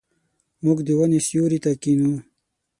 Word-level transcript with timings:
موږ 0.63 0.77
د 0.87 0.89
ونو 0.99 1.19
سیوري 1.27 1.59
ته 1.63 1.71
کښینو. 1.81 2.13